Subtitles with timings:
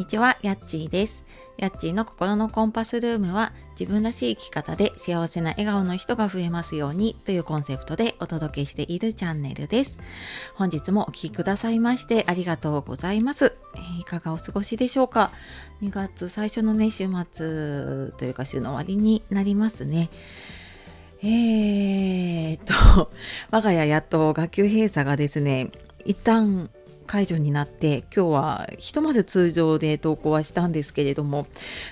[0.00, 1.26] にちは、やっちーです。
[1.58, 9.98] やっちーの心のコンパスルームは自分らしい生き方で幸せな笑顔の人が増えますようにというコンセプトでお届けしているチャンネルです。
[10.54, 13.52] 本日もお聴きくださいましてありがとうございます。
[13.76, 15.32] えいかがお過ごしでしょうか
[15.82, 20.08] ?2 月最初のね、週末というか週の終わりになりますね。
[21.22, 23.10] えーっと、
[23.52, 25.68] 我が家やっと学級閉鎖がですね、
[26.06, 26.70] 一旦
[27.10, 31.48] 解除になって今日はひとまず通常で投稿はしたんですけれども、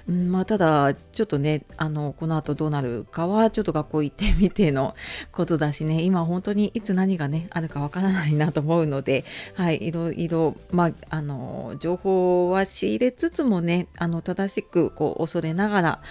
[0.08, 4.94] うんまあ、ただちょっとねあのこの後どうなるかはちょっと学校行ってみての
[5.32, 9.24] ことだしね今本当にいつ何がねあるかわからないなと思うので、
[9.56, 16.02] はい、いろいろ、まあ、あの情報は仕入れつつもねあの正しくこう恐れながら、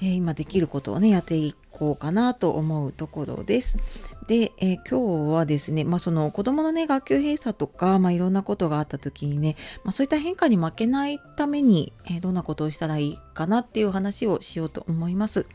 [0.00, 3.78] えー今できることをねやっていくこうかなと思うところです。
[4.26, 15.46] で、えー今日はですね、まあ、その子供のね学級閉鎖とか、まあ、いろんなことがあった時にね、まあ、そういった変化に負けないために、えーどんなことをしたらいいかなっていう話をしようと思います。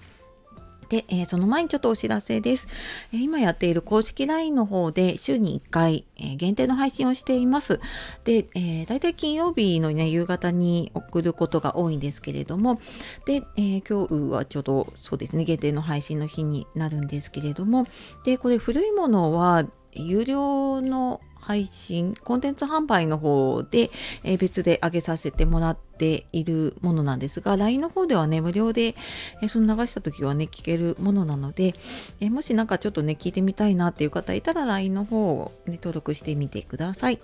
[0.93, 2.67] で、えーその前にちょっとお知らせです。
[3.11, 7.79] えー今やっている公式 LINE の方で週に1回、えー限定の配信をしています。
[8.25, 12.79] で、えー、大体金曜日のね、夕方に送ることが多いんですけれども、
[13.25, 17.87] で、え今日はちょうどそうですね、限定の配信の日になるんですけれども、
[18.23, 23.91] で、これ古いものは有料の配信、コンテンツ販売の方で、
[24.23, 28.95] えー別で上げさせてもらっているものなんですが、LINE の方ではね、無料で、
[29.41, 31.75] えーその流した時はね、聞けるものなので、
[32.19, 37.19] えーもしなんかちょっとね、聞いてみたいなっていう方いたら LINE の方を、ね、登録してみてください。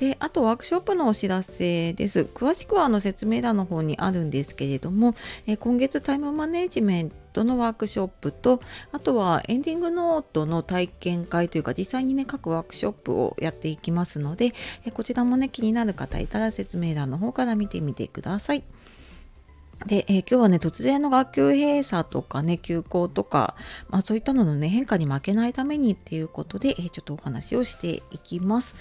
[0.00, 2.22] で、あとワークショップのお知らせです。
[2.22, 5.14] 詳しくはあの説明欄の方にあるんですけれども、
[5.46, 8.60] え今月タイムマネジメントのワークショップと、
[8.92, 18.64] あとはエンディングノートの体験会というか、実際にね、各ワークショップをやっていきますので、えこちらもね、気になる方いたら説明欄の方から見てみてください。
[19.86, 23.56] で、えー今日はね突然の学級閉鎖とかね休校とか、
[23.88, 28.74] まあ、そういったののね変化に負けないためにっていうことで、えーちょっとお話をしていきます。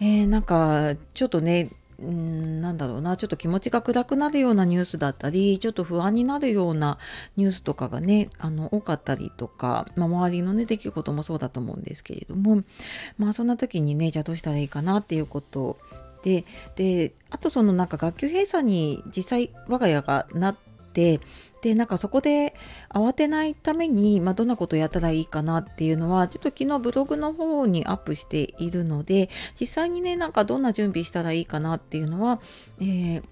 [0.00, 1.70] えーなんかちょっとね
[2.00, 6.98] うんなんだろうなちょっと気持ちが暗くなるようなニュースだったりちょっと不安になるような
[7.36, 12.62] ニュースとかがねあの多かったりとか、まあ、周りのね出来事もそうだと思うんですけれども
[13.18, 15.78] まあそんな時にねじゃあどうしたらいいかなっていうこと
[16.22, 16.44] で
[16.76, 22.54] であとそのなんか学級閉鎖に実際我が家がなってでなんかそこで
[22.90, 32.40] 慌てないために、まあ、どんなことやったらいいかなっていうのはちょっと昨日ブログの方にアップしているので実際にねなんかどんな準備したらいいかなっていうのは、
[32.80, 33.22] えー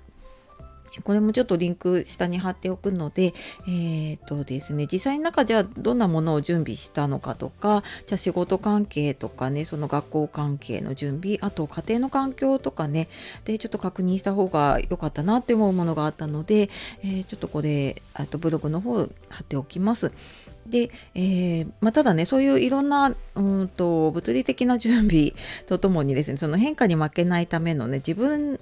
[1.00, 3.34] これもちょっとリンク下に貼っておくので、
[3.66, 13.08] えーとですね、実際に中じゃあどんなものを準備したのかとか、じゃあ仕事関係とかね、その学校関係の準備、あと家庭の環境とかね、
[13.44, 16.68] で、ちょっと確認した方が良かったなって思うものがあったので、
[17.02, 20.12] えーちょっとこれ、あとブログの方貼っておきます。
[20.66, 25.34] で、えーまあ、ただねそういういろんなうんと物理的な準備
[25.66, 28.60] とともにですねその変化に負けないためのね自分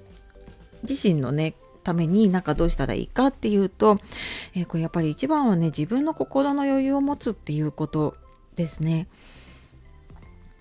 [0.88, 3.98] 自身のねためになんかどうしたらいいかっていうと、
[4.54, 8.16] えーこれやっぱり一番はね自分の心の余裕を持つっていうこと
[8.56, 9.08] ですね。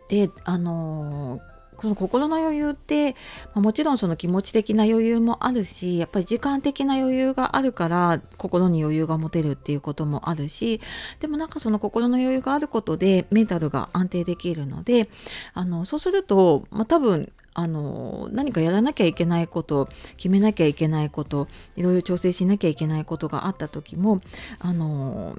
[0.09, 3.12] であのーその心の余裕って、
[3.53, 10.81] まあもちろんその気持ち的な余裕もあるしやっぱり時間的な余裕があるから心に余裕が持てるっていうこともあるし
[11.19, 15.09] でもなんかその心の余裕があることでメンタルが安定できるので
[15.53, 24.22] あのそうすると、まあ、多分あの何かやらなきゃいけないこと決めなきゃいけないこといろいろ調整しなきゃいけないことがあった時も
[24.59, 25.38] あの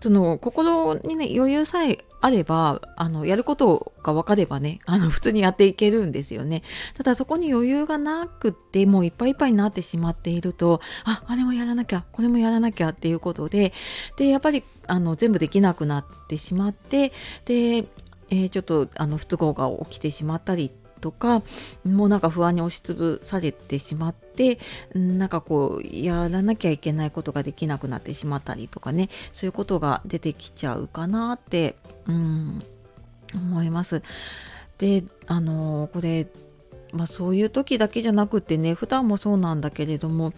[0.00, 6.62] その心にね余裕さえあればあのやることが分かればね あの普通にやっていけるんですよね。
[6.96, 13.72] ただそこに余裕がなくってもういっぱいいっぱいになってしまっているとああれもやらなきゃこれもやらなきゃっていうことで
[14.16, 17.12] でやっぱりあの全部できなくなってしまって
[17.44, 17.84] で、
[18.30, 21.42] えーちょっとあの不都合が起きてしまったりっとか
[21.84, 24.58] もうなんか不安に押しつぶされてしまって
[24.94, 32.62] うんなんかこうやらなきゃいけないことができなくなってしまったりとかねそういうことが出てきちゃうかなって、うん、
[33.34, 34.02] 思います。
[34.78, 36.26] であのこれ
[36.92, 40.28] まあ、そういう時だけじゃなくてね普段もそうなんだけれども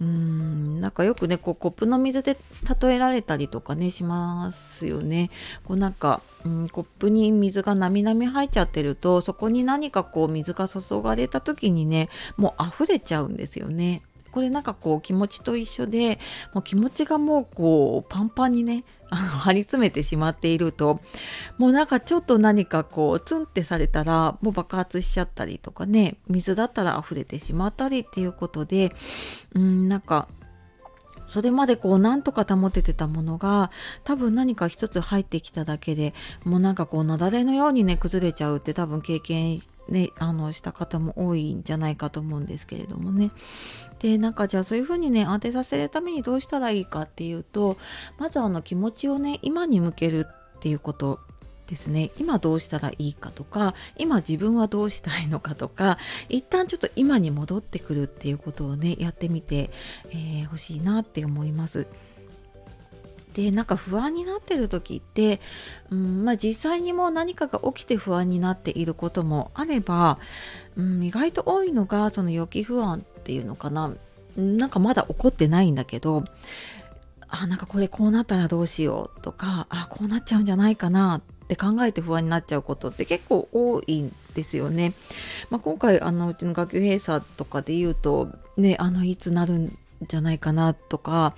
[0.00, 2.36] うーんなんかよくねこうコップの水で
[2.80, 5.30] 例えられたりとかねしますよね。
[5.64, 14.02] こうなんか、うん、コップに水がなみなみ入っちゃってるとそこに何かこう水が注がれた時にねもう溢れちゃうんですよね。
[14.36, 16.18] これなんかこう気持ちと一緒で
[16.52, 21.00] もう気持ちがもうこうパンパンにね あの張り詰めてしまっていると
[21.56, 28.94] もうなんかちょっと何かこうツンってされたらもう爆発しちゃったりとかね水だったら溢れてしまったりっていうことで
[29.54, 30.28] うんなんか
[31.26, 33.70] それまでこうなんとか保ててたものが
[34.04, 36.12] 多分何か一つ入ってきただけで
[36.44, 43.30] もうなんかこう雪崩のようにね崩れちゃうって多分経験ね、あのした方も多いんじゃないかと思うんですけれどもね。
[44.00, 47.76] でなんかじゃあそういうふうにね安定させるためにどうしたらいいかっていうと
[48.18, 51.20] まずあの気持ちをね今に向けるっていうこと
[51.66, 55.98] ですね今どうしたらいいかとか今自分はどうしたいのかとか
[56.28, 59.70] 一旦ちょっと今に戻ってくるっていうことをねやってみて
[60.04, 61.86] ほ、えー、しいなって思います。
[63.36, 65.40] でなんか不安になってる時って、
[65.90, 70.18] うんまあ、実際にもう何かが起きて不安になっていることもあれば、
[70.74, 73.92] うん、意外と多いのがその予期不安っていうのかな
[74.38, 76.24] なんかまだ起こってないんだけど
[77.28, 84.94] あなんかこれこうなったらどうしようとかあこうなっちゃうんじゃないかなって考えて不安になっちゃうことって結構多いんですよね。
[85.50, 91.34] まあ、今回あのうちの学級閉鎖とかで言うとねあのいつなるんじゃないかなとか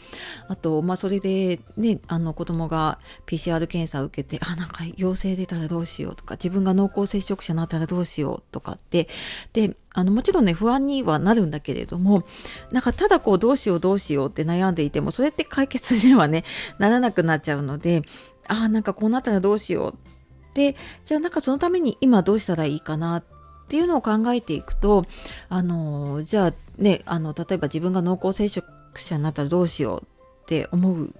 [0.48, 9.08] あとまあそれでねあの子供が PCR 検査を受けてあなんか陽性出たらどうしようとか自分が濃厚接触者になったらどうしようとかって
[9.52, 12.24] であのもちろんね不安にはなるんだけれども
[12.70, 16.44] なんかただこうどうしようどうしようって悩んでいてもそれって解決にはね
[16.78, 18.02] ならなくなっちゃうので
[18.48, 23.37] ああなんかこうなったらどうしようってじゃあなんかそのために今どうしたらいいかなって
[23.68, 25.04] っていうのを考えていくと
[25.50, 30.02] あのじゃあねあの例えば自分が濃厚接触者になったらどうしよう
[30.44, 31.14] って思う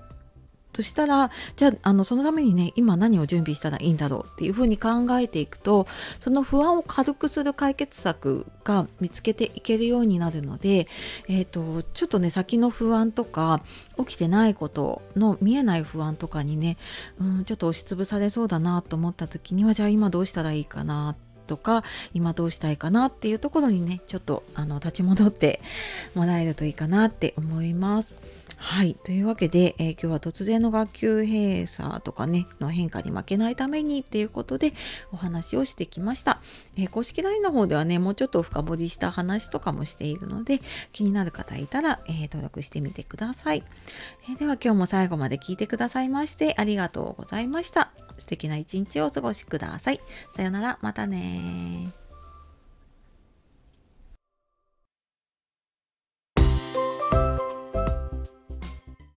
[0.72, 5.86] としたらじゃああのそのためにね今何を準備したらいいんだろうっていうふうに考えていくと
[6.20, 10.86] その不安を軽くする解決策が見つけていけるようになるので、
[11.28, 13.60] えーと、ちょっとね先の不安とか
[13.98, 16.78] 起きてないことの見えない不安とかにね、
[17.20, 21.82] うん、ちょっと押しつぶされそうだなと思った時にはじゃあ今どうしたらいいかなってとか
[22.14, 25.60] 今どうしたいかなっていうところにねちょっとあの立ち戻って
[26.14, 28.16] もらえるといいかなって思います。
[28.60, 28.94] はい。
[29.04, 34.72] というわけで、えー、今日は突然の学級閉鎖とかね、の変化に負けないためにっていうことで
[35.12, 36.40] お話をしてきました。
[36.76, 40.60] えー、公式 LINE の方ではね、もうちょっと深掘りした話とかもしているので、
[40.92, 43.62] 気になる方いたら、えー、登録してみてください、
[44.30, 48.07] えでは今日も最後まで聞いてくださいましてありがとうございました。
[48.18, 50.00] 素敵な一日をお過ごしください。
[50.32, 51.92] さよなら、またね